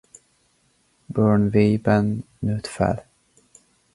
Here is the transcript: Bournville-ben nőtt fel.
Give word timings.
Bournville-ben 1.09 2.23
nőtt 2.39 2.67
fel. 2.67 3.05